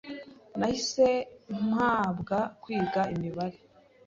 nahise 0.57 1.07
mpabwa 1.67 2.37
kwiga 2.61 3.01
imibare, 3.13 3.57